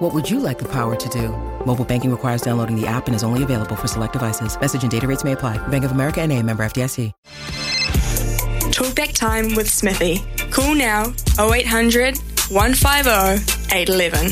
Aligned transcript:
What 0.00 0.14
would 0.14 0.30
you 0.30 0.40
like 0.40 0.58
the 0.58 0.68
power 0.68 0.96
to 0.96 1.08
do? 1.10 1.28
Mobile 1.66 1.84
banking 1.84 2.10
requires 2.10 2.40
downloading 2.40 2.74
the 2.74 2.86
app 2.86 3.06
and 3.06 3.14
is 3.14 3.22
only 3.22 3.42
available 3.42 3.76
for 3.76 3.86
select 3.86 4.14
devices. 4.14 4.58
Message 4.58 4.80
and 4.82 4.90
data 4.90 5.06
rates 5.06 5.24
may 5.24 5.32
apply. 5.32 5.58
Bank 5.68 5.84
of 5.84 5.90
America 5.90 6.22
and 6.22 6.32
a 6.32 6.42
member 6.42 6.62
FDIC. 6.62 7.12
Talkback 8.72 9.14
time 9.14 9.54
with 9.54 9.68
Smithy. 9.68 10.20
Call 10.50 10.74
now 10.74 11.12
0800 11.38 12.16
150 12.48 13.76
811. 13.76 14.28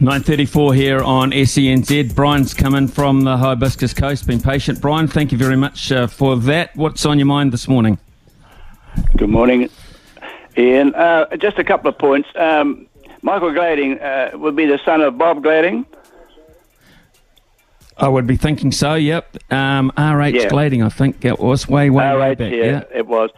9.34 0.00 0.74
here 0.74 1.00
on 1.00 1.30
SENZ. 1.30 2.12
Brian's 2.12 2.54
coming 2.54 2.88
from 2.88 3.22
the 3.22 3.36
Hibiscus 3.36 3.94
Coast. 3.94 4.26
Been 4.26 4.40
patient. 4.40 4.80
Brian, 4.80 5.06
thank 5.06 5.30
you 5.30 5.38
very 5.38 5.54
much 5.54 5.92
uh, 5.92 6.08
for 6.08 6.36
that. 6.38 6.74
What's 6.74 7.06
on 7.06 7.20
your 7.20 7.26
mind 7.26 7.52
this 7.52 7.68
morning? 7.68 8.00
Good 9.16 9.30
morning, 9.30 9.62
Ian. 10.56 10.94
Uh, 10.94 11.34
just 11.36 11.58
a 11.58 11.64
couple 11.64 11.88
of 11.88 11.98
points. 11.98 12.28
Um, 12.36 12.86
Michael 13.22 13.52
Glading 13.52 14.00
uh, 14.00 14.30
would 14.34 14.56
be 14.56 14.66
the 14.66 14.78
son 14.84 15.00
of 15.00 15.16
Bob 15.18 15.42
Glading. 15.42 15.86
I 17.96 18.08
would 18.08 18.26
be 18.26 18.36
thinking 18.36 18.72
so, 18.72 18.94
yep. 18.94 19.36
Um, 19.52 19.92
R.H. 19.96 20.34
Yeah. 20.34 20.48
Glading, 20.48 20.82
I 20.82 20.88
think 20.88 21.24
it 21.24 21.38
was 21.38 21.68
way, 21.68 21.90
way, 21.90 22.16
way 22.16 22.34
back. 22.34 22.50
yeah, 22.52 22.64
Yeah. 22.64 22.82
it 22.92 23.06
was. 23.06 23.30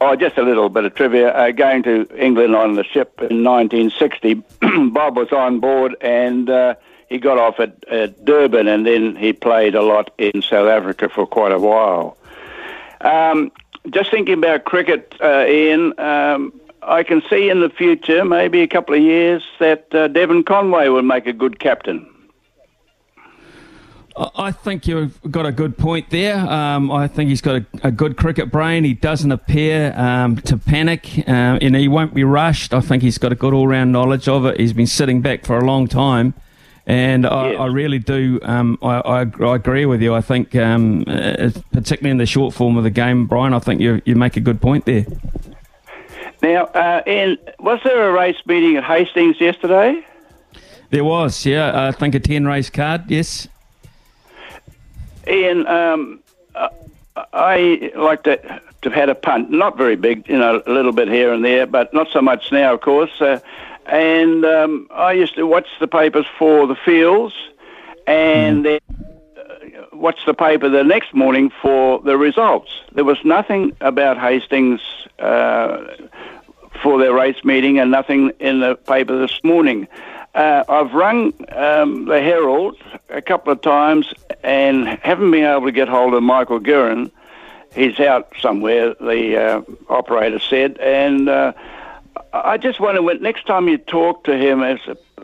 Oh, 0.00 0.14
just 0.14 0.38
a 0.38 0.42
little 0.42 0.68
bit 0.68 0.84
of 0.84 0.94
trivia. 0.94 1.30
Uh, 1.34 1.50
going 1.50 1.82
to 1.82 2.08
England 2.16 2.54
on 2.54 2.76
the 2.76 2.84
ship 2.84 3.18
in 3.18 3.42
1960, 3.42 4.34
Bob 4.92 5.16
was 5.16 5.32
on 5.32 5.58
board 5.58 5.96
and 6.00 6.48
uh, 6.48 6.76
he 7.08 7.18
got 7.18 7.36
off 7.38 7.58
at, 7.58 7.82
at 7.88 8.24
Durban 8.24 8.68
and 8.68 8.86
then 8.86 9.16
he 9.16 9.32
played 9.32 9.74
a 9.74 9.82
lot 9.82 10.12
in 10.16 10.40
South 10.42 10.68
Africa 10.68 11.08
for 11.08 11.26
quite 11.26 11.50
a 11.50 11.58
while. 11.58 12.16
Um, 13.00 13.50
just 13.90 14.10
thinking 14.10 14.34
about 14.34 14.64
cricket, 14.64 15.14
uh, 15.20 15.46
Ian, 15.46 15.98
um, 15.98 16.52
I 16.82 17.02
can 17.02 17.22
see 17.28 17.50
in 17.50 17.60
the 17.60 17.70
future, 17.70 18.24
maybe 18.24 18.60
a 18.60 18.68
couple 18.68 18.94
of 18.94 19.02
years, 19.02 19.44
that 19.58 19.94
uh, 19.94 20.08
Devon 20.08 20.44
Conway 20.44 20.88
will 20.88 21.02
make 21.02 21.26
a 21.26 21.32
good 21.32 21.58
captain. 21.58 22.06
I 24.36 24.50
think 24.50 24.88
you've 24.88 25.20
got 25.30 25.46
a 25.46 25.52
good 25.52 25.78
point 25.78 26.10
there. 26.10 26.38
Um, 26.38 26.90
I 26.90 27.06
think 27.06 27.30
he's 27.30 27.40
got 27.40 27.56
a, 27.56 27.66
a 27.84 27.92
good 27.92 28.16
cricket 28.16 28.50
brain. 28.50 28.82
He 28.82 28.94
doesn't 28.94 29.30
appear 29.30 29.92
um, 29.96 30.36
to 30.38 30.56
panic, 30.56 31.22
uh, 31.28 31.58
and 31.62 31.76
he 31.76 31.86
won't 31.86 32.14
be 32.14 32.24
rushed. 32.24 32.74
I 32.74 32.80
think 32.80 33.04
he's 33.04 33.18
got 33.18 33.30
a 33.30 33.36
good 33.36 33.54
all-round 33.54 33.92
knowledge 33.92 34.26
of 34.26 34.44
it. 34.44 34.58
He's 34.58 34.72
been 34.72 34.88
sitting 34.88 35.20
back 35.20 35.44
for 35.44 35.56
a 35.56 35.64
long 35.64 35.86
time, 35.86 36.34
and 36.88 37.24
I. 37.24 37.52
I 37.52 37.66
really 37.66 38.00
do. 38.00 38.40
Um, 38.42 38.78
I, 38.82 38.96
I, 38.96 39.20
I 39.20 39.54
agree 39.54 39.86
with 39.86 40.02
you. 40.02 40.14
I 40.14 40.20
think, 40.20 40.56
um, 40.56 41.04
uh, 41.06 41.50
particularly 41.70 42.10
in 42.10 42.18
the 42.18 42.26
short 42.26 42.54
form 42.54 42.76
of 42.76 42.82
the 42.82 42.90
game, 42.90 43.26
Brian, 43.26 43.54
I 43.54 43.60
think 43.60 43.80
you 43.80 44.02
you 44.04 44.16
make 44.16 44.36
a 44.36 44.40
good 44.40 44.60
point 44.60 44.86
there. 44.86 45.06
Now, 46.42 46.64
uh, 46.64 47.02
Ian, 47.06 47.38
was 47.60 47.80
there 47.84 48.08
a 48.08 48.12
race 48.12 48.40
meeting 48.46 48.76
at 48.76 48.84
Hastings 48.84 49.40
yesterday? 49.40 50.04
There 50.90 51.04
was, 51.04 51.44
yeah, 51.44 51.88
I 51.88 51.92
think 51.92 52.14
a 52.14 52.20
ten 52.20 52.46
race 52.46 52.70
card. 52.70 53.10
Yes. 53.10 53.46
Ian, 55.26 55.66
um, 55.66 56.20
I 57.34 57.92
like 57.96 58.22
to, 58.22 58.36
to 58.36 58.60
have 58.88 58.92
had 58.92 59.08
a 59.10 59.14
punt, 59.14 59.50
not 59.50 59.76
very 59.76 59.96
big, 59.96 60.26
you 60.28 60.38
know, 60.38 60.62
a 60.64 60.72
little 60.72 60.92
bit 60.92 61.08
here 61.08 61.32
and 61.32 61.44
there, 61.44 61.66
but 61.66 61.92
not 61.92 62.08
so 62.12 62.22
much 62.22 62.52
now, 62.52 62.72
of 62.72 62.80
course. 62.80 63.10
Uh, 63.20 63.40
and 63.88 64.44
um, 64.44 64.86
I 64.90 65.12
used 65.12 65.34
to 65.36 65.46
watch 65.46 65.68
the 65.80 65.88
papers 65.88 66.26
for 66.38 66.66
the 66.66 66.76
fields, 66.76 67.34
and 68.06 68.64
then 68.64 68.80
uh, 69.36 69.86
watch 69.92 70.18
the 70.26 70.34
paper 70.34 70.68
the 70.68 70.84
next 70.84 71.14
morning 71.14 71.50
for 71.62 72.00
the 72.00 72.16
results. 72.16 72.70
There 72.92 73.04
was 73.04 73.18
nothing 73.24 73.76
about 73.80 74.18
Hastings 74.18 74.80
uh, 75.18 75.96
for 76.82 76.98
their 76.98 77.12
race 77.12 77.42
meeting, 77.44 77.78
and 77.78 77.90
nothing 77.90 78.32
in 78.38 78.60
the 78.60 78.76
paper 78.76 79.18
this 79.18 79.42
morning. 79.42 79.88
Uh, 80.34 80.62
I've 80.68 80.92
rung 80.92 81.32
um, 81.50 82.04
the 82.04 82.20
Herald 82.20 82.76
a 83.08 83.22
couple 83.22 83.52
of 83.52 83.60
times 83.60 84.12
and 84.44 84.86
haven't 84.86 85.30
been 85.30 85.44
able 85.44 85.64
to 85.64 85.72
get 85.72 85.88
hold 85.88 86.14
of 86.14 86.22
Michael 86.22 86.60
Guerin. 86.60 87.10
He's 87.74 87.98
out 87.98 88.32
somewhere, 88.40 88.94
the 88.94 89.36
uh, 89.36 89.62
operator 89.88 90.38
said. 90.38 90.78
And 90.78 91.28
uh, 91.28 91.54
I 92.32 92.58
just 92.58 92.78
wonder 92.80 93.02
when 93.02 93.22
next 93.22 93.46
time 93.46 93.68
you 93.68 93.78
talk 93.78 94.24
to 94.24 94.36
him, 94.36 94.62
is, 94.62 94.80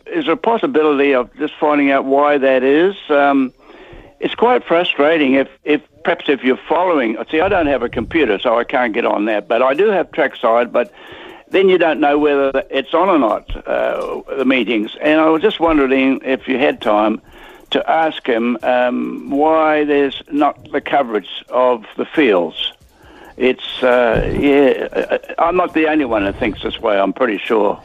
is 0.06 0.25
there 0.25 0.34
a 0.34 0.37
possibility 0.37 1.15
of 1.15 1.34
just 1.37 1.54
finding 1.60 1.91
out 1.91 2.04
why 2.04 2.38
that 2.38 2.62
is? 2.62 2.97
Um, 3.09 3.53
it's 4.20 4.34
quite 4.34 4.65
frustrating 4.65 5.34
if, 5.34 5.48
if 5.65 5.82
perhaps 6.03 6.28
if 6.28 6.42
you're 6.42 6.60
following. 6.69 7.16
See, 7.31 7.41
I 7.41 7.48
don't 7.48 7.66
have 7.66 7.82
a 7.82 7.88
computer, 7.88 8.38
so 8.38 8.59
I 8.59 8.65
can't 8.65 8.94
get 8.94 9.04
on 9.04 9.26
that, 9.26 9.48
but 9.48 9.60
I 9.60 9.75
do 9.75 9.88
have 9.88 10.12
trackside, 10.12 10.72
but 10.72 10.92
then 11.48 11.69
you 11.69 11.78
don't 11.78 12.00
know 12.00 12.19
whether 12.19 12.65
it's 12.70 12.94
on 12.94 13.09
or 13.09 13.19
not, 13.19 13.54
uh, 13.66 14.22
the 14.36 14.44
meetings. 14.44 14.97
And 15.00 15.21
I 15.21 15.28
was 15.28 15.42
just 15.42 15.60
wondering 15.60 16.21
if 16.25 16.48
you 16.48 16.59
had 16.59 16.81
time 16.81 17.21
to 17.71 17.91
ask 17.91 18.26
him 18.26 18.56
um, 18.62 19.31
why 19.31 19.84
there's 19.84 20.22
not 20.31 20.71
the 20.71 20.81
coverage 20.81 21.44
of 21.48 21.84
the 21.97 22.04
fields. 22.04 22.72
It's, 23.37 23.83
uh, 23.83 24.37
yeah, 24.41 25.19
I'm 25.39 25.56
not 25.56 25.75
the 25.75 25.89
only 25.89 26.05
one 26.05 26.25
that 26.25 26.39
thinks 26.39 26.62
this 26.62 26.78
way, 26.81 26.99
I'm 26.99 27.12
pretty 27.12 27.39
sure. 27.39 27.83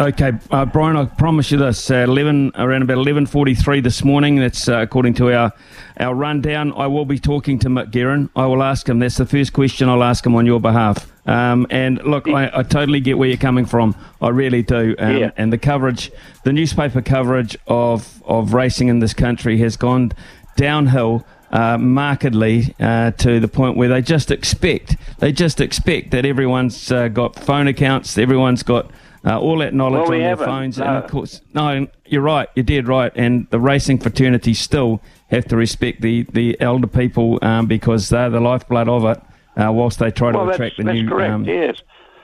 Okay, 0.00 0.32
uh, 0.50 0.64
Brian, 0.64 0.96
I 0.96 1.04
promise 1.04 1.50
you 1.50 1.58
this: 1.58 1.90
uh, 1.90 1.96
eleven 1.96 2.50
around 2.54 2.82
about 2.82 2.96
eleven 2.96 3.26
forty-three 3.26 3.80
this 3.80 4.02
morning. 4.02 4.36
That's 4.36 4.66
uh, 4.66 4.78
according 4.78 5.14
to 5.14 5.32
our 5.32 5.52
our 6.00 6.14
rundown. 6.14 6.72
I 6.72 6.86
will 6.86 7.04
be 7.04 7.18
talking 7.18 7.58
to 7.60 7.68
Mick 7.68 7.90
Guerin. 7.90 8.30
I 8.34 8.46
will 8.46 8.62
ask 8.62 8.88
him. 8.88 9.00
That's 9.00 9.18
the 9.18 9.26
first 9.26 9.52
question 9.52 9.90
I'll 9.90 10.02
ask 10.02 10.24
him 10.24 10.34
on 10.34 10.46
your 10.46 10.60
behalf. 10.60 11.06
Um, 11.28 11.66
and 11.70 12.02
look, 12.04 12.26
I, 12.26 12.50
I 12.52 12.62
totally 12.62 13.00
get 13.00 13.18
where 13.18 13.28
you're 13.28 13.36
coming 13.36 13.66
from. 13.66 13.94
I 14.20 14.30
really 14.30 14.62
do. 14.62 14.96
Um, 14.98 15.16
Yeah. 15.18 15.30
And 15.36 15.52
the 15.52 15.58
coverage, 15.58 16.10
the 16.44 16.54
newspaper 16.54 17.02
coverage 17.02 17.56
of 17.66 18.22
of 18.24 18.54
racing 18.54 18.88
in 18.88 19.00
this 19.00 19.12
country 19.12 19.58
has 19.58 19.76
gone 19.76 20.12
downhill 20.56 21.24
uh, 21.52 21.76
markedly 21.78 22.74
uh, 22.80 23.10
to 23.12 23.38
the 23.40 23.48
point 23.48 23.76
where 23.76 23.88
they 23.88 24.00
just 24.02 24.30
expect 24.30 24.96
they 25.18 25.32
just 25.32 25.60
expect 25.60 26.10
that 26.10 26.24
everyone's 26.24 26.90
uh, 26.90 27.08
got 27.08 27.36
phone 27.36 27.68
accounts, 27.68 28.16
everyone's 28.18 28.62
got 28.62 28.90
uh, 29.24 29.38
all 29.38 29.58
that 29.58 29.72
knowledge 29.74 30.00
Well, 30.08 30.10
we 30.10 30.16
on 30.24 30.36
their 30.36 30.36
phones, 30.36 30.78
no. 30.78 30.84
and 30.84 31.04
of 31.04 31.10
course, 31.10 31.40
no, 31.54 31.86
you're 32.06 32.22
right, 32.22 32.48
you're 32.56 32.64
dead 32.64 32.88
right, 32.88 33.12
and 33.14 33.46
the 33.50 33.60
racing 33.60 33.98
fraternity 33.98 34.54
still 34.54 35.00
have 35.30 35.44
to 35.46 35.56
respect 35.56 36.00
the 36.00 36.22
the 36.32 36.60
elder 36.60 36.86
people 36.88 37.38
um, 37.42 37.66
because 37.66 38.08
they're 38.08 38.30
the 38.30 38.40
lifeblood 38.40 38.88
of 38.88 39.04
it. 39.04 39.20
Uh, 39.54 39.70
whilst 39.70 39.98
they 39.98 40.10
try 40.10 40.32
to 40.32 40.38
Well, 40.38 40.46
that's, 40.46 40.56
attract 40.56 40.76
the 40.78 40.84
that's 40.84 40.94
new, 40.96 41.08
correct, 41.08 41.30
um, 41.34 41.44
yes. 41.44 41.76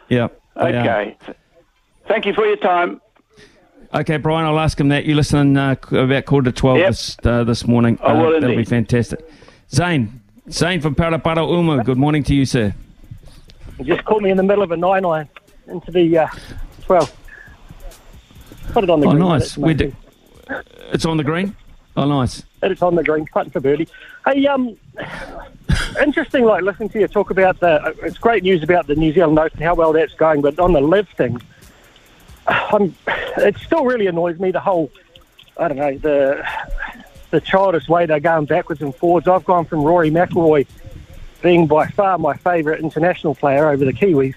yeah. 0.08 0.28
Okay. 0.56 1.14
Thank 2.08 2.24
you 2.24 2.32
for 2.32 2.46
your 2.46 2.56
time. 2.56 3.02
Okay, 3.94 4.18
Brian, 4.18 4.44
I'll 4.46 4.58
ask 4.58 4.78
him 4.78 4.88
that. 4.88 5.04
You 5.06 5.14
listen 5.14 5.56
uh, 5.56 5.74
about 5.92 6.26
quarter 6.26 6.50
to 6.50 6.56
12 6.56 6.78
Yep. 6.78 6.88
this, 6.88 7.16
uh, 7.24 7.44
this 7.44 7.66
morning. 7.66 7.98
I 8.02 8.12
will 8.12 8.36
uh, 8.36 8.40
That'll 8.40 8.56
be 8.56 8.64
fantastic. 8.64 9.20
Zane, 9.70 10.20
Zane 10.50 10.80
from 10.80 10.94
Paraparaumu, 10.94 11.84
good 11.84 11.96
morning 11.96 12.22
to 12.24 12.34
you, 12.34 12.44
sir. 12.44 12.74
He 13.78 13.84
just 13.84 14.04
caught 14.04 14.22
me 14.22 14.30
in 14.30 14.36
the 14.36 14.42
middle 14.42 14.62
of 14.62 14.72
a 14.72 14.76
nine 14.76 15.04
iron 15.06 15.28
into 15.68 15.90
the 15.90 16.18
uh, 16.18 16.28
12. 16.82 17.14
Put 18.72 18.84
it 18.84 18.90
on 18.90 19.00
the 19.00 19.06
Oh, 19.06 19.10
green. 19.12 19.22
nice. 19.22 19.42
It's, 19.44 19.58
Where 19.58 19.74
did- 19.74 19.96
It's 20.92 21.06
on 21.06 21.16
the 21.16 21.24
green? 21.24 21.56
Oh, 21.96 22.04
nice. 22.06 22.44
it's 22.62 22.82
on 22.82 22.94
the 22.94 23.02
green, 23.02 23.26
putting 23.32 23.50
for 23.50 23.60
birdie. 23.60 23.88
Hey, 24.26 24.46
um, 24.46 24.76
interesting, 26.02 26.44
like 26.44 26.62
listening 26.62 26.90
to 26.90 27.00
you 27.00 27.08
talk 27.08 27.30
about 27.30 27.58
the. 27.60 27.94
It's 28.02 28.18
great 28.18 28.42
news 28.42 28.62
about 28.62 28.86
the 28.86 28.94
New 28.94 29.12
Zealand 29.14 29.38
Open, 29.38 29.60
how 29.62 29.74
well 29.74 29.92
that's 29.94 30.14
going, 30.14 30.42
but 30.42 30.58
on 30.58 30.72
the 30.74 30.80
live 30.80 31.08
thing, 31.10 31.40
I'm, 32.48 32.94
it 33.06 33.56
still 33.58 33.84
really 33.84 34.06
annoys 34.06 34.38
me 34.38 34.50
the 34.50 34.60
whole. 34.60 34.90
I 35.56 35.68
don't 35.68 35.76
know 35.76 35.98
the 35.98 36.46
the 37.30 37.40
childish 37.40 37.88
way 37.88 38.06
they're 38.06 38.20
going 38.20 38.46
backwards 38.46 38.80
and 38.80 38.94
forwards. 38.94 39.28
I've 39.28 39.44
gone 39.44 39.66
from 39.66 39.82
Rory 39.82 40.10
McIlroy 40.10 40.66
being 41.42 41.66
by 41.66 41.86
far 41.88 42.18
my 42.18 42.34
favourite 42.36 42.80
international 42.80 43.34
player 43.34 43.68
over 43.68 43.84
the 43.84 43.92
Kiwis 43.92 44.34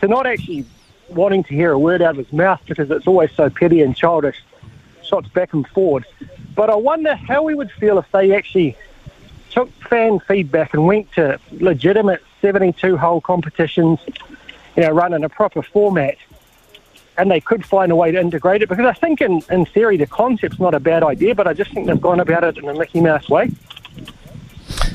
to 0.00 0.08
not 0.08 0.26
actually 0.26 0.64
wanting 1.08 1.42
to 1.44 1.54
hear 1.54 1.72
a 1.72 1.78
word 1.78 2.02
out 2.02 2.10
of 2.10 2.24
his 2.24 2.32
mouth 2.32 2.60
because 2.66 2.90
it's 2.90 3.06
always 3.06 3.32
so 3.32 3.50
petty 3.50 3.82
and 3.82 3.96
childish, 3.96 4.40
shots 5.02 5.28
back 5.28 5.52
and 5.52 5.66
forward. 5.68 6.06
But 6.54 6.70
I 6.70 6.76
wonder 6.76 7.14
how 7.14 7.42
we 7.42 7.54
would 7.54 7.70
feel 7.72 7.98
if 7.98 8.10
they 8.12 8.34
actually 8.34 8.76
took 9.50 9.70
fan 9.88 10.20
feedback 10.20 10.72
and 10.72 10.86
went 10.86 11.12
to 11.12 11.40
legitimate 11.52 12.22
72 12.40 12.96
hole 12.96 13.20
competitions, 13.20 13.98
you 14.76 14.82
know, 14.82 14.90
run 14.90 15.12
in 15.12 15.24
a 15.24 15.28
proper 15.28 15.62
format, 15.62 16.16
and 17.20 17.30
they 17.30 17.40
could 17.40 17.64
find 17.66 17.92
a 17.92 17.96
way 17.96 18.10
to 18.10 18.18
integrate 18.18 18.62
it. 18.62 18.68
Because 18.68 18.86
I 18.86 18.94
think, 18.94 19.20
in, 19.20 19.42
in 19.50 19.66
theory, 19.66 19.98
the 19.98 20.06
concept's 20.06 20.58
not 20.58 20.74
a 20.74 20.80
bad 20.80 21.02
idea, 21.02 21.34
but 21.34 21.46
I 21.46 21.52
just 21.52 21.70
think 21.72 21.86
they've 21.86 22.00
gone 22.00 22.18
about 22.18 22.44
it 22.44 22.56
in 22.56 22.66
a 22.66 22.74
Mickey 22.74 23.00
Mouse 23.00 23.28
way. 23.28 23.50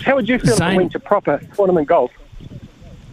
How 0.04 0.16
would 0.16 0.28
you 0.28 0.40
feel 0.40 0.56
Same. 0.56 0.68
if 0.68 0.72
we 0.72 0.78
went 0.78 0.92
to 0.94 1.00
proper 1.00 1.40
tournament 1.56 1.88
golf? 1.88 2.12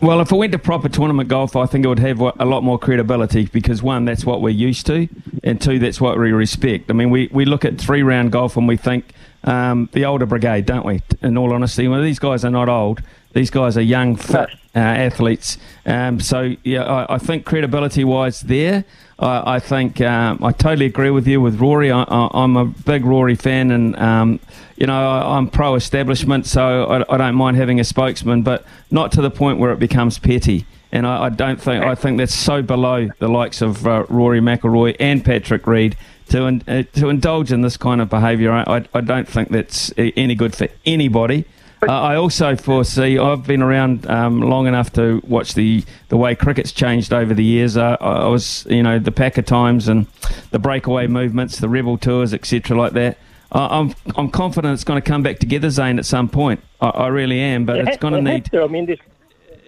Well, 0.00 0.20
if 0.20 0.32
it 0.32 0.36
went 0.36 0.52
to 0.52 0.58
proper 0.58 0.88
tournament 0.88 1.28
golf, 1.28 1.54
I 1.54 1.66
think 1.66 1.84
it 1.84 1.88
would 1.88 1.98
have 1.98 2.20
a 2.20 2.44
lot 2.44 2.64
more 2.64 2.78
credibility 2.78 3.46
because 3.46 3.82
one, 3.82 4.04
that's 4.04 4.24
what 4.24 4.40
we're 4.40 4.48
used 4.48 4.86
to, 4.86 5.08
and 5.44 5.60
two, 5.60 5.78
that's 5.78 6.00
what 6.00 6.18
we 6.18 6.32
respect. 6.32 6.90
I 6.90 6.94
mean, 6.94 7.10
we, 7.10 7.28
we 7.30 7.44
look 7.44 7.64
at 7.64 7.78
three 7.78 8.02
round 8.02 8.32
golf 8.32 8.56
and 8.56 8.66
we 8.66 8.76
think 8.76 9.12
um, 9.44 9.88
the 9.92 10.04
older 10.06 10.26
brigade, 10.26 10.66
don't 10.66 10.84
we? 10.84 11.02
In 11.20 11.36
all 11.36 11.52
honesty, 11.52 11.86
well, 11.86 12.02
these 12.02 12.18
guys 12.18 12.44
are 12.44 12.50
not 12.50 12.68
old; 12.68 13.00
these 13.32 13.50
guys 13.50 13.76
are 13.76 13.82
young, 13.82 14.16
fit 14.16 14.50
uh, 14.74 14.78
athletes. 14.78 15.58
Um, 15.84 16.20
so 16.20 16.54
yeah, 16.64 16.84
I, 16.84 17.14
I 17.14 17.18
think 17.18 17.44
credibility 17.44 18.04
wise, 18.04 18.40
there, 18.40 18.84
I, 19.18 19.54
I 19.54 19.58
think 19.58 20.00
um, 20.00 20.42
I 20.42 20.52
totally 20.52 20.86
agree 20.86 21.10
with 21.10 21.26
you 21.26 21.40
with 21.40 21.60
Rory. 21.60 21.90
I, 21.92 22.04
am 22.34 22.56
a 22.56 22.64
big 22.64 23.04
Rory 23.04 23.34
fan, 23.34 23.70
and 23.70 23.96
um, 23.96 24.40
you 24.76 24.86
know 24.86 24.94
I, 24.94 25.36
am 25.36 25.48
pro 25.48 25.74
establishment, 25.74 26.46
so 26.46 26.84
I, 26.84 27.14
I, 27.14 27.16
don't 27.18 27.34
mind 27.34 27.56
having 27.56 27.80
a 27.80 27.84
spokesman, 27.84 28.42
but 28.42 28.64
not 28.90 29.12
to 29.12 29.22
the 29.22 29.30
point 29.30 29.58
where 29.58 29.72
it 29.72 29.78
becomes 29.78 30.18
petty. 30.18 30.66
And 30.94 31.06
I, 31.06 31.30
don't 31.30 31.58
think 31.58 31.82
I 31.82 31.94
think 31.94 32.18
that's 32.18 32.34
so 32.34 32.60
below 32.60 33.08
the 33.18 33.28
likes 33.28 33.62
of 33.62 33.86
uh, 33.86 34.04
Rory 34.10 34.40
McIlroy 34.40 34.94
and 35.00 35.24
Patrick 35.24 35.66
Reed 35.66 35.96
to 36.28 36.44
uh, 36.46 36.82
to 36.82 37.08
indulge 37.08 37.50
in 37.50 37.62
this 37.62 37.78
kind 37.78 38.02
of 38.02 38.10
behaviour. 38.10 38.52
I, 38.52 38.84
I 38.92 39.00
don't 39.00 39.26
think 39.26 39.48
that's 39.48 39.90
any 39.96 40.34
good 40.34 40.54
for 40.54 40.68
anybody. 40.84 41.46
Uh, 41.88 41.92
I 41.92 42.16
also 42.16 42.54
foresee. 42.54 43.18
I've 43.18 43.44
been 43.44 43.60
around 43.60 44.08
um, 44.08 44.40
long 44.40 44.66
enough 44.66 44.92
to 44.92 45.20
watch 45.26 45.54
the, 45.54 45.84
the 46.08 46.16
way 46.16 46.34
cricket's 46.36 46.70
changed 46.70 47.12
over 47.12 47.34
the 47.34 47.42
years. 47.42 47.76
Uh, 47.76 47.96
I 48.00 48.28
was, 48.28 48.66
you 48.70 48.82
know, 48.82 49.00
the 49.00 49.10
Packer 49.10 49.42
times 49.42 49.88
and 49.88 50.06
the 50.52 50.60
breakaway 50.60 51.08
movements, 51.08 51.58
the 51.58 51.68
rebel 51.68 51.98
tours, 51.98 52.32
etc., 52.32 52.76
like 52.76 52.92
that. 52.92 53.18
Uh, 53.50 53.68
I'm 53.70 53.94
I'm 54.16 54.30
confident 54.30 54.72
it's 54.72 54.84
going 54.84 55.00
to 55.00 55.06
come 55.06 55.22
back 55.22 55.38
together, 55.38 55.68
Zane, 55.68 55.98
at 55.98 56.06
some 56.06 56.28
point. 56.28 56.60
I, 56.80 56.88
I 56.88 57.06
really 57.08 57.38
am, 57.38 57.66
but 57.66 57.78
it 57.78 57.88
it's 57.88 57.98
going 57.98 58.14
to 58.14 58.22
need. 58.22 58.46
To. 58.46 58.62
I 58.62 58.66
mean, 58.66 58.86
this, 58.86 58.98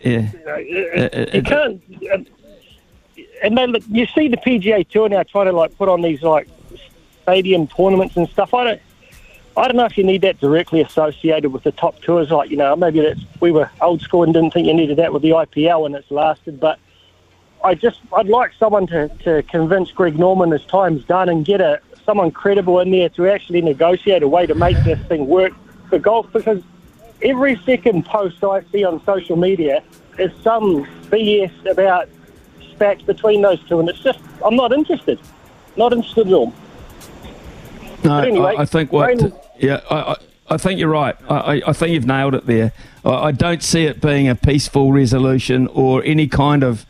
yeah, 0.02 0.30
uh, 0.46 0.56
you 0.56 1.42
can't. 1.42 1.82
and 3.42 3.58
then 3.58 3.74
you 3.90 4.06
see 4.06 4.28
the 4.28 4.38
PGA 4.38 4.88
Tour 4.88 5.10
now 5.10 5.22
trying 5.24 5.46
to 5.46 5.52
like 5.52 5.76
put 5.76 5.90
on 5.90 6.00
these 6.00 6.22
like 6.22 6.48
stadium 7.22 7.66
tournaments 7.66 8.16
and 8.16 8.26
stuff. 8.30 8.54
I 8.54 8.64
don't. 8.64 8.82
I 9.56 9.68
don't 9.68 9.76
know 9.76 9.84
if 9.84 9.96
you 9.96 10.04
need 10.04 10.22
that 10.22 10.40
directly 10.40 10.80
associated 10.80 11.50
with 11.50 11.62
the 11.62 11.72
top 11.72 12.00
tours. 12.00 12.30
Like 12.30 12.50
you 12.50 12.56
know, 12.56 12.74
maybe 12.74 13.00
that's 13.00 13.20
we 13.40 13.52
were 13.52 13.70
old 13.80 14.00
school 14.00 14.24
and 14.24 14.32
didn't 14.34 14.52
think 14.52 14.66
you 14.66 14.74
needed 14.74 14.96
that 14.98 15.12
with 15.12 15.22
the 15.22 15.30
IPL 15.30 15.86
and 15.86 15.94
it's 15.94 16.10
lasted. 16.10 16.58
But 16.58 16.78
I 17.62 17.74
just 17.74 18.00
I'd 18.12 18.28
like 18.28 18.52
someone 18.58 18.86
to, 18.88 19.08
to 19.24 19.42
convince 19.44 19.92
Greg 19.92 20.18
Norman 20.18 20.52
as 20.52 20.64
time's 20.66 21.04
done 21.04 21.28
and 21.28 21.44
get 21.44 21.60
a 21.60 21.80
someone 22.04 22.30
credible 22.30 22.80
in 22.80 22.90
there 22.90 23.08
to 23.10 23.26
actually 23.28 23.62
negotiate 23.62 24.22
a 24.22 24.28
way 24.28 24.46
to 24.46 24.54
make 24.54 24.76
this 24.84 24.98
thing 25.06 25.26
work 25.26 25.52
for 25.88 25.98
golf 25.98 26.30
because 26.32 26.62
every 27.22 27.56
second 27.64 28.04
post 28.04 28.42
I 28.44 28.62
see 28.72 28.84
on 28.84 29.02
social 29.04 29.36
media 29.36 29.82
is 30.18 30.30
some 30.42 30.84
BS 31.10 31.70
about 31.70 32.08
spats 32.72 33.02
between 33.02 33.40
those 33.42 33.62
two, 33.68 33.80
and 33.80 33.88
it's 33.88 34.00
just 34.00 34.18
I'm 34.44 34.56
not 34.56 34.72
interested, 34.72 35.18
not 35.76 35.92
interested 35.92 36.26
at 36.26 36.32
all. 36.32 36.52
No, 38.04 38.18
anyway, 38.18 38.54
I, 38.58 38.62
I, 38.62 38.66
think 38.66 38.92
what. 38.92 39.06
Rain, 39.08 39.32
yeah, 39.58 39.80
I, 39.90 40.16
I, 40.48 40.56
think 40.56 40.80
you're 40.80 40.88
right. 40.88 41.16
I, 41.28 41.62
I, 41.66 41.72
think 41.72 41.92
you've 41.92 42.06
nailed 42.06 42.34
it 42.34 42.46
there. 42.46 42.72
I, 43.04 43.32
don't 43.32 43.62
see 43.62 43.84
it 43.84 44.00
being 44.00 44.28
a 44.28 44.34
peaceful 44.34 44.92
resolution 44.92 45.68
or 45.68 46.02
any 46.04 46.26
kind 46.26 46.62
of 46.62 46.86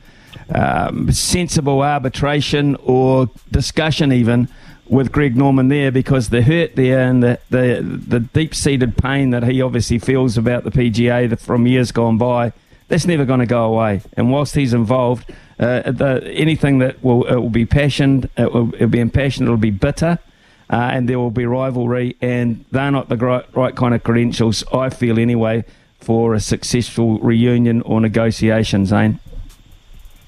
um, 0.55 1.11
sensible 1.13 1.83
arbitration 1.83 2.77
or 2.77 3.31
discussion, 3.51 4.13
even 4.13 4.49
with 4.87 5.13
Greg 5.13 5.37
Norman 5.37 5.69
there, 5.69 5.91
because 5.91 6.29
the 6.29 6.43
hurt 6.43 6.77
there 6.77 7.01
and 7.01 7.23
the, 7.23 7.39
the, 7.51 7.81
the 7.83 8.21
deep 8.21 8.55
seated 8.55 8.97
pain 8.97 9.31
that 9.31 9.45
he 9.45 9.63
obviously 9.63 9.99
feels 9.99 10.37
about 10.37 10.65
the 10.65 10.71
PGA 10.71 11.39
from 11.39 11.67
years 11.67 11.93
gone 11.93 12.19
by, 12.19 12.53
that's 12.89 13.07
never 13.07 13.25
going 13.25 13.41
to 13.41 13.47
go 13.47 13.65
away. 13.65 14.03
And 14.17 14.31
whilst 14.31 14.55
he's 14.55 14.75
involved, 14.75 15.33
uh, 15.59 15.91
the, 15.91 16.23
anything 16.35 16.81
that 16.81 17.03
will, 17.03 17.25
it 17.25 17.37
will 17.37 17.51
be 17.51 17.65
passionate, 17.65 18.31
it 18.37 18.53
will, 18.53 18.75
it 18.75 18.81
will 18.81 18.89
be 18.89 19.01
impassioned, 19.01 19.49
it 19.49 19.51
will 19.51 19.57
be 19.57 19.71
bitter 19.71 20.19
uh, 20.71 20.77
and 20.77 21.09
there 21.09 21.19
will 21.19 21.31
be 21.31 21.47
rivalry, 21.47 22.17
and 22.21 22.65
they're 22.71 22.91
not 22.91 23.09
the 23.09 23.17
right, 23.17 23.45
right 23.55 23.75
kind 23.75 23.95
of 23.95 24.03
credentials, 24.03 24.65
I 24.73 24.91
feel 24.91 25.19
anyway, 25.19 25.65
for 26.01 26.35
a 26.35 26.41
successful 26.41 27.19
reunion 27.19 27.83
or 27.83 28.01
negotiation, 28.01 28.87
Zane. 28.87 29.21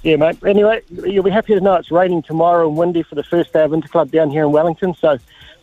Yeah, 0.03 0.17
mate. 0.17 0.38
Anyway, 0.47 0.83
you'll 0.91 1.25
be 1.25 1.31
happy 1.31 1.55
to 1.55 1.61
know 1.61 1.75
it's 1.75 1.91
raining 1.91 2.23
tomorrow 2.23 2.69
and 2.69 2.77
windy 2.77 3.03
for 3.03 3.17
the 3.17 3.25
first 3.25 3.53
day 3.53 3.65
of 3.65 3.73
Interclub 3.73 4.11
down 4.11 4.31
here 4.31 4.44
in 4.44 4.53
Wellington, 4.53 4.94
so 4.94 5.19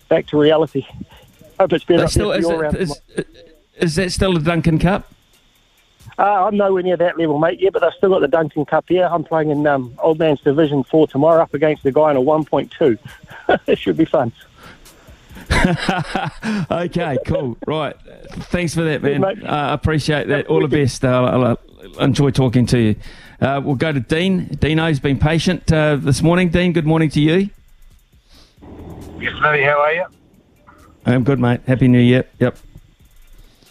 back 0.09 0.27
to 0.27 0.37
reality. 0.37 0.85
Hope 1.59 1.71
it's 1.73 1.85
better 1.85 2.07
still, 2.07 2.31
is, 2.31 2.49
it, 2.49 2.75
is, 2.75 3.01
is 3.77 3.95
that 3.95 4.11
still 4.11 4.33
the 4.33 4.41
Duncan 4.41 4.79
Cup? 4.79 5.09
Uh, 6.17 6.45
I'm 6.45 6.57
nowhere 6.57 6.83
near 6.83 6.97
that 6.97 7.17
level, 7.17 7.39
mate. 7.39 7.59
Yeah, 7.59 7.69
but 7.71 7.83
I've 7.83 7.93
still 7.93 8.09
got 8.09 8.19
the 8.19 8.27
Duncan 8.27 8.65
Cup 8.65 8.85
here. 8.87 9.07
I'm 9.09 9.23
playing 9.23 9.49
in 9.49 9.65
um, 9.65 9.93
Old 9.99 10.19
Man's 10.19 10.41
Division 10.41 10.83
4 10.83 11.07
tomorrow 11.07 11.41
up 11.41 11.53
against 11.53 11.83
the 11.83 11.91
guy 11.91 12.11
in 12.11 12.17
a 12.17 12.21
1.2. 12.21 12.99
it 13.67 13.79
should 13.79 13.97
be 13.97 14.05
fun. 14.05 14.31
okay, 16.71 17.17
cool. 17.25 17.57
Right. 17.65 17.95
Thanks 18.51 18.73
for 18.73 18.83
that, 18.83 19.01
man. 19.01 19.23
I 19.23 19.71
uh, 19.71 19.73
appreciate 19.73 20.27
that. 20.27 20.47
All 20.47 20.61
the 20.61 20.67
best. 20.67 21.03
Uh, 21.03 21.23
I'll, 21.23 21.45
I'll, 21.45 21.59
enjoy 21.99 22.31
talking 22.31 22.65
to 22.67 22.79
you. 22.79 22.95
Uh, 23.41 23.61
we'll 23.63 23.75
go 23.75 23.91
to 23.91 23.99
Dean. 23.99 24.45
Dino's 24.59 24.99
been 24.99 25.19
patient 25.19 25.71
uh, 25.71 25.97
this 25.97 26.21
morning. 26.21 26.49
Dean, 26.49 26.73
good 26.73 26.85
morning 26.85 27.09
to 27.09 27.19
you. 27.19 27.49
Yes, 29.19 29.33
Matty, 29.41 29.63
how 29.63 29.79
are 29.81 29.93
you? 29.93 30.05
I'm 31.05 31.23
good, 31.23 31.39
mate. 31.39 31.61
Happy 31.67 31.87
New 31.87 31.99
Year. 31.99 32.25
Yep. 32.39 32.57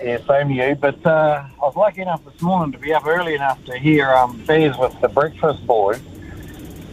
Yeah, 0.02 0.18
same 0.26 0.48
to 0.48 0.54
you. 0.54 0.74
But 0.74 1.04
uh, 1.06 1.44
I 1.54 1.64
was 1.64 1.76
lucky 1.76 2.02
enough 2.02 2.24
this 2.24 2.40
morning 2.42 2.72
to 2.72 2.78
be 2.78 2.92
up 2.92 3.06
early 3.06 3.34
enough 3.34 3.64
to 3.64 3.78
hear 3.78 4.12
um, 4.12 4.44
Bears 4.44 4.76
with 4.76 5.00
the 5.00 5.08
breakfast 5.08 5.66
boys 5.66 6.00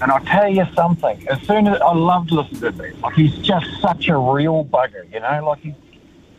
and 0.02 0.12
I'll 0.12 0.24
tell 0.26 0.48
you 0.48 0.66
something. 0.76 1.28
As 1.28 1.42
soon 1.44 1.68
as 1.68 1.80
I 1.82 1.94
love 1.94 2.28
to 2.30 2.36
listen 2.36 2.60
to 2.62 2.72
this, 2.72 3.02
like 3.02 3.16
he's 3.16 3.38
just 3.40 3.68
such 3.82 4.08
a 4.08 4.18
real 4.18 4.66
bugger, 4.66 5.12
you 5.12 5.20
know. 5.20 5.46
Like 5.46 5.60
he, 5.60 5.76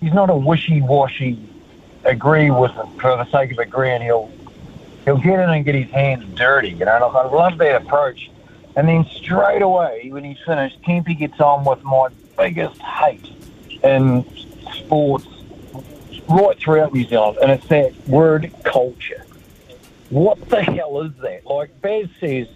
he's 0.00 0.12
not 0.12 0.30
a 0.30 0.36
wishy-washy 0.36 1.38
agree 2.04 2.50
with 2.50 2.72
it 2.72 2.86
for 3.00 3.16
the 3.16 3.30
sake 3.30 3.52
of 3.52 3.58
agreeing. 3.58 4.02
He'll 4.02 4.30
he'll 5.04 5.18
get 5.18 5.40
in 5.40 5.50
and 5.50 5.64
get 5.64 5.74
his 5.74 5.90
hands 5.90 6.24
dirty, 6.36 6.70
you 6.70 6.84
know. 6.84 7.10
Like 7.12 7.26
I 7.26 7.28
love 7.28 7.58
that 7.58 7.82
approach. 7.82 8.30
And 8.76 8.88
then 8.88 9.04
straight 9.04 9.62
away, 9.62 10.08
when 10.12 10.24
he's 10.24 10.38
finished, 10.46 10.80
Kempy 10.82 11.18
gets 11.18 11.40
on 11.40 11.64
with 11.64 11.82
my 11.82 12.08
biggest 12.38 12.80
hate 12.80 13.26
in 13.82 14.24
sports 14.74 15.26
right 16.28 16.58
throughout 16.58 16.94
New 16.94 17.04
Zealand, 17.04 17.38
and 17.42 17.50
it's 17.50 17.66
that 17.68 17.92
word 18.06 18.52
culture. 18.64 19.24
What 20.10 20.48
the 20.48 20.62
hell 20.62 21.02
is 21.02 21.12
that? 21.22 21.46
Like 21.46 21.80
Baz 21.80 22.08
says, 22.20 22.46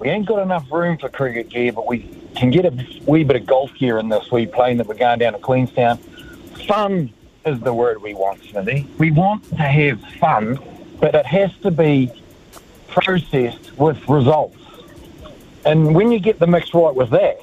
we 0.00 0.08
ain't 0.08 0.26
got 0.26 0.42
enough 0.42 0.70
room 0.72 0.96
for 0.96 1.10
cricket 1.10 1.50
gear, 1.50 1.72
but 1.72 1.86
we 1.86 2.08
can 2.34 2.50
get 2.50 2.64
a 2.64 3.00
wee 3.06 3.22
bit 3.22 3.36
of 3.36 3.46
golf 3.46 3.72
gear 3.74 3.98
in 3.98 4.08
this 4.08 4.30
wee 4.32 4.46
plane 4.46 4.78
that 4.78 4.86
we're 4.86 4.94
going 4.94 5.18
down 5.18 5.34
to 5.34 5.38
Queenstown. 5.38 5.98
Fun 6.66 7.12
is 7.44 7.60
the 7.60 7.74
word 7.74 8.00
we 8.00 8.14
want, 8.14 8.42
Smithy. 8.42 8.86
We 8.96 9.10
want 9.10 9.44
to 9.50 9.56
have 9.56 10.00
fun, 10.18 10.58
but 11.00 11.14
it 11.14 11.26
has 11.26 11.54
to 11.58 11.70
be 11.70 12.10
processed 12.88 13.76
with 13.78 14.08
results. 14.08 14.56
And 15.66 15.94
when 15.94 16.10
you 16.10 16.18
get 16.18 16.38
the 16.38 16.46
mix 16.46 16.72
right 16.72 16.94
with 16.94 17.10
that, 17.10 17.42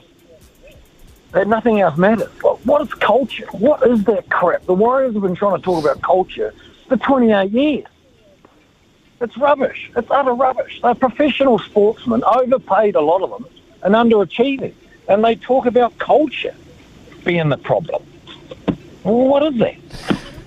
that 1.34 1.48
nothing 1.48 1.80
else 1.80 1.96
matters. 1.96 2.30
what 2.42 2.82
is 2.82 2.92
culture? 2.96 3.46
What 3.52 3.88
is 3.88 4.04
that 4.06 4.30
crap? 4.30 4.66
The 4.66 4.74
Warriors 4.74 5.14
have 5.14 5.22
been 5.22 5.36
trying 5.36 5.58
to 5.58 5.62
talk 5.62 5.84
about 5.84 6.02
culture 6.02 6.56
for 6.88 6.98
28 6.98 7.52
years. 7.52 7.86
It's 9.20 9.38
rubbish. 9.38 9.92
It's 9.96 10.10
utter 10.12 10.34
rubbish. 10.34 10.80
They're 10.82 10.96
professional 10.96 11.60
sportsmen, 11.60 12.24
overpaid 12.24 12.96
a 12.96 13.02
lot 13.02 13.24
of 13.24 13.32
them, 13.32 13.46
and 13.84 13.96
underachieving. 13.96 14.74
And 15.08 15.24
they 15.24 15.36
talk 15.36 15.66
about 15.66 15.98
culture 15.98 16.56
being 17.24 17.50
the 17.50 17.58
problem. 17.58 18.04
what 19.04 19.44
is 19.54 19.60
that? 19.60 19.76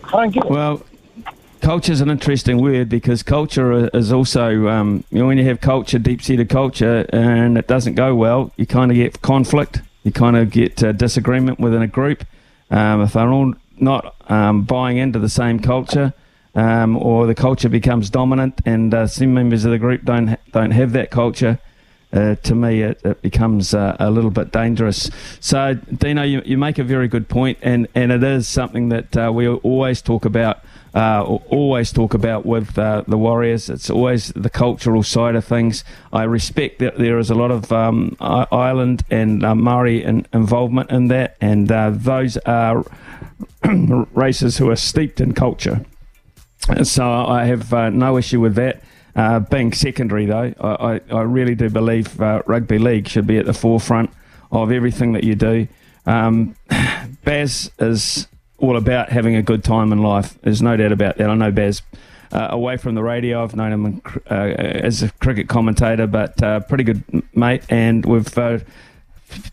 I 0.04 0.10
don't 0.12 0.30
get 0.32 0.44
it. 0.44 0.50
Well, 0.50 0.82
culture 1.60 1.92
is 1.92 2.00
an 2.00 2.10
interesting 2.10 2.60
word 2.60 2.88
because 2.88 3.22
culture 3.22 3.88
is 3.94 4.12
also, 4.12 4.68
um, 4.68 5.04
you 5.10 5.18
know, 5.18 5.26
when 5.26 5.38
you 5.38 5.44
have 5.44 5.60
culture, 5.60 5.98
deep 5.98 6.22
seated 6.22 6.48
culture, 6.48 7.06
and 7.12 7.58
it 7.58 7.66
doesn't 7.66 7.94
go 7.94 8.14
well, 8.14 8.52
you 8.56 8.66
kind 8.66 8.90
of 8.90 8.96
get 8.96 9.20
conflict, 9.22 9.80
you 10.04 10.12
kind 10.12 10.36
of 10.36 10.50
get 10.50 10.82
uh, 10.82 10.92
disagreement 10.92 11.58
within 11.58 11.82
a 11.82 11.88
group. 11.88 12.24
Um, 12.70 13.02
if 13.02 13.14
they're 13.14 13.32
all 13.32 13.54
not 13.78 14.14
um, 14.30 14.62
buying 14.62 14.98
into 14.98 15.18
the 15.18 15.28
same 15.28 15.58
culture, 15.58 16.12
um, 16.54 16.96
or 16.96 17.26
the 17.26 17.34
culture 17.34 17.68
becomes 17.68 18.10
dominant, 18.10 18.60
and 18.66 18.92
uh, 18.92 19.06
some 19.06 19.34
members 19.34 19.64
of 19.64 19.70
the 19.70 19.78
group 19.78 20.04
don't 20.04 20.38
don't 20.52 20.72
have 20.72 20.92
that 20.92 21.10
culture. 21.10 21.58
Uh, 22.12 22.34
to 22.36 22.56
me, 22.56 22.82
it, 22.82 23.00
it 23.04 23.22
becomes 23.22 23.72
uh, 23.72 23.96
a 24.00 24.10
little 24.10 24.30
bit 24.30 24.50
dangerous. 24.50 25.10
So, 25.38 25.74
Dino, 25.74 26.24
you, 26.24 26.42
you 26.44 26.58
make 26.58 26.78
a 26.78 26.84
very 26.84 27.06
good 27.06 27.28
point, 27.28 27.58
and, 27.62 27.86
and 27.94 28.10
it 28.10 28.24
is 28.24 28.48
something 28.48 28.88
that 28.88 29.16
uh, 29.16 29.30
we 29.32 29.46
always 29.46 30.02
talk 30.02 30.24
about. 30.24 30.60
Uh, 30.92 31.22
always 31.22 31.92
talk 31.92 32.14
about 32.14 32.44
with 32.44 32.76
uh, 32.76 33.04
the 33.06 33.16
Warriors. 33.16 33.70
It's 33.70 33.88
always 33.88 34.32
the 34.34 34.50
cultural 34.50 35.04
side 35.04 35.36
of 35.36 35.44
things. 35.44 35.84
I 36.12 36.24
respect 36.24 36.80
that 36.80 36.98
there 36.98 37.20
is 37.20 37.30
a 37.30 37.36
lot 37.36 37.52
of 37.52 37.70
um, 37.70 38.16
island 38.18 39.04
and 39.08 39.44
uh, 39.44 39.54
Maori 39.54 40.02
in, 40.02 40.26
involvement 40.32 40.90
in 40.90 41.06
that, 41.06 41.36
and 41.40 41.68
those 41.68 42.36
are 42.38 42.84
races 43.64 44.58
who 44.58 44.68
are 44.68 44.74
steeped 44.74 45.20
in 45.20 45.32
culture. 45.32 45.86
So 46.84 47.10
I 47.10 47.44
have 47.44 47.72
uh, 47.72 47.90
no 47.90 48.16
issue 48.16 48.40
with 48.40 48.54
that. 48.54 48.82
Uh, 49.16 49.40
being 49.40 49.72
secondary, 49.72 50.26
though, 50.26 50.54
I, 50.60 51.00
I, 51.10 51.22
really 51.22 51.56
do 51.56 51.68
believe 51.68 52.20
uh, 52.20 52.42
rugby 52.46 52.78
league 52.78 53.08
should 53.08 53.26
be 53.26 53.38
at 53.38 53.46
the 53.46 53.52
forefront 53.52 54.10
of 54.52 54.70
everything 54.70 55.14
that 55.14 55.24
you 55.24 55.34
do. 55.34 55.66
Um, 56.06 56.54
Baz 57.24 57.72
is 57.80 58.28
all 58.58 58.76
about 58.76 59.10
having 59.10 59.34
a 59.34 59.42
good 59.42 59.64
time 59.64 59.92
in 59.92 60.00
life. 60.02 60.40
There's 60.42 60.62
no 60.62 60.76
doubt 60.76 60.92
about 60.92 61.16
that. 61.18 61.28
I 61.28 61.34
know 61.34 61.50
Baz 61.50 61.82
uh, 62.30 62.48
away 62.50 62.76
from 62.76 62.94
the 62.94 63.02
radio. 63.02 63.42
I've 63.42 63.56
known 63.56 63.72
him 63.72 64.02
uh, 64.30 64.34
as 64.34 65.02
a 65.02 65.10
cricket 65.14 65.48
commentator, 65.48 66.06
but 66.06 66.40
uh, 66.40 66.60
pretty 66.60 66.84
good 66.84 67.02
mate, 67.34 67.64
and 67.68 68.06
we've 68.06 68.32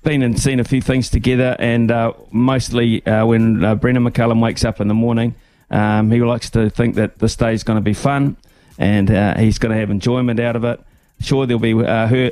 been 0.04 0.22
and 0.22 0.40
seen 0.40 0.60
a 0.60 0.64
few 0.64 0.82
things 0.82 1.10
together. 1.10 1.56
And 1.58 1.92
mostly 2.32 3.02
when 3.06 3.60
Brendon 3.80 4.04
McCullum 4.06 4.40
wakes 4.40 4.64
up 4.64 4.80
in 4.80 4.88
the 4.88 4.94
morning, 4.94 5.34
um, 5.70 6.12
he 6.12 6.22
likes 6.22 6.50
to 6.52 6.70
think 6.70 6.96
that 6.96 7.20
this 7.20 7.36
day 7.36 7.54
is 7.54 7.64
going 7.64 7.78
to 7.78 7.82
be 7.82 7.94
fun, 7.94 8.38
and 8.78 9.10
he's 9.40 9.58
going 9.58 9.74
to 9.74 9.80
have 9.80 9.90
enjoyment 9.90 10.40
out 10.40 10.56
of 10.56 10.64
it. 10.64 10.80
Sure, 11.20 11.48
there'll 11.48 11.60
be 11.60 11.74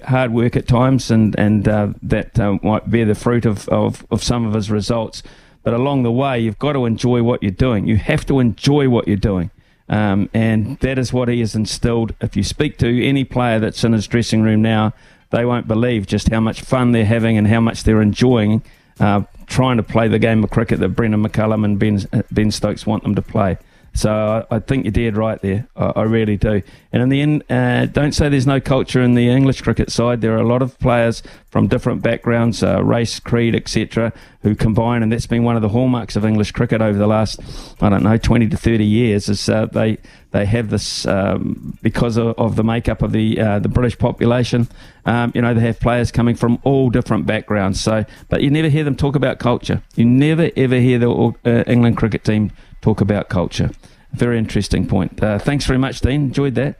hard 0.05 0.31
work 0.31 0.55
at 0.55 0.67
times, 0.67 1.09
and 1.09 1.37
and 1.39 1.65
that 1.65 2.61
might 2.63 2.89
bear 2.89 3.05
the 3.05 3.15
fruit 3.15 3.45
of, 3.45 3.67
of, 3.69 4.05
of 4.11 4.23
some 4.23 4.45
of 4.45 4.53
his 4.53 4.69
results. 4.69 5.23
But 5.63 5.73
along 5.73 6.03
the 6.03 6.11
way, 6.11 6.39
you've 6.39 6.59
got 6.59 6.73
to 6.73 6.85
enjoy 6.85 7.23
what 7.23 7.41
you're 7.41 7.51
doing. 7.51 7.87
You 7.87 7.97
have 7.97 8.23
to 8.27 8.39
enjoy 8.39 8.87
what 8.87 9.07
you're 9.07 9.17
doing. 9.17 9.49
Um, 9.89 10.29
and 10.33 10.77
that 10.79 10.97
is 10.97 11.11
what 11.11 11.27
he 11.27 11.39
has 11.39 11.55
instilled. 11.55 12.13
If 12.21 12.35
you 12.35 12.43
speak 12.43 12.77
to 12.79 13.05
any 13.05 13.23
player 13.23 13.59
that's 13.59 13.83
in 13.83 13.93
his 13.93 14.07
dressing 14.07 14.41
room 14.43 14.61
now, 14.61 14.93
they 15.31 15.43
won't 15.43 15.67
believe 15.67 16.05
just 16.05 16.29
how 16.29 16.39
much 16.39 16.61
fun 16.61 16.91
they're 16.91 17.05
having 17.05 17.37
and 17.37 17.47
how 17.47 17.59
much 17.59 17.83
they're 17.83 18.01
enjoying 18.01 18.63
uh, 18.99 19.23
trying 19.47 19.77
to 19.77 19.83
play 19.83 20.07
the 20.07 20.19
game 20.19 20.43
of 20.43 20.49
cricket 20.49 20.79
that 20.79 20.89
Brendon 20.89 21.23
McCullum 21.23 21.65
and 21.65 21.79
Ben, 21.79 22.25
ben 22.31 22.51
Stokes 22.51 22.85
want 22.85 23.03
them 23.03 23.15
to 23.15 23.21
play. 23.21 23.57
So 23.95 24.45
I, 24.51 24.55
I, 24.57 24.59
think 24.59 24.83
you're 24.83 24.91
dead 24.91 25.15
right 25.15 25.41
there. 25.41 25.67
I, 25.77 25.85
I, 25.95 26.03
really 26.03 26.35
do. 26.35 26.61
And 26.91 27.01
in 27.01 27.07
the 27.07 27.21
end, 27.21 27.43
uh, 27.49 27.85
don't 27.85 28.11
say 28.11 28.27
there's 28.27 28.45
no 28.45 28.59
culture 28.59 29.01
in 29.01 29.15
the 29.15 29.29
English 29.29 29.61
cricket 29.61 29.89
side. 29.89 30.19
There 30.19 30.33
are 30.33 30.41
a 30.41 30.47
lot 30.47 30.61
of 30.61 30.77
players 30.79 31.23
from 31.49 31.69
different 31.69 32.01
backgrounds, 32.01 32.61
uh, 32.61 32.83
race, 32.83 33.21
creed, 33.21 33.55
etc., 33.55 34.11
who 34.41 34.53
combine, 34.53 35.01
and 35.01 35.13
that's 35.13 35.27
been 35.27 35.45
one 35.45 35.55
of 35.55 35.61
the 35.61 35.69
hallmarks 35.69 36.17
of 36.17 36.25
English 36.25 36.51
cricket 36.51 36.81
over 36.81 36.97
the 36.97 37.07
last, 37.07 37.39
I 37.81 37.87
don't 37.87 38.03
know, 38.03 38.17
20 38.17 38.49
to 38.49 38.57
30 38.57 38.83
years. 38.83 39.29
Is 39.29 39.47
uh, 39.47 39.67
they 39.67 39.97
they 40.31 40.45
have 40.45 40.69
this 40.69 41.07
um, 41.07 41.77
because 41.81 42.17
of, 42.17 42.37
of, 42.37 42.57
the 42.57 42.63
makeup 42.65 43.01
of 43.01 43.13
the 43.13 43.39
uh, 43.39 43.59
the 43.59 43.69
British 43.69 43.97
population. 43.97 44.67
Um, 45.05 45.31
you 45.33 45.41
know, 45.41 45.53
they 45.53 45.61
have 45.61 45.79
players 45.79 46.11
coming 46.11 46.35
from 46.35 46.59
all 46.63 46.89
different 46.89 47.25
backgrounds. 47.25 47.79
So, 47.79 48.03
but 48.27 48.41
you 48.41 48.49
never 48.49 48.67
hear 48.67 48.83
them 48.83 48.97
talk 48.97 49.15
about 49.15 49.39
culture. 49.39 49.81
You 49.95 50.03
never 50.03 50.51
ever 50.57 50.79
hear 50.81 50.99
the 50.99 51.09
uh, 51.09 51.63
England 51.65 51.95
cricket 51.95 52.25
team 52.25 52.51
talk 52.85 53.01
about 53.01 53.29
culture. 53.29 53.71
Very 54.13 54.37
interesting 54.37 54.85
point. 54.85 55.21
Uh, 55.21 55.39
thanks 55.39 55.65
very 55.65 55.79
much, 55.79 56.01
Dean. 56.01 56.25
Enjoyed 56.25 56.53
that. 56.53 56.79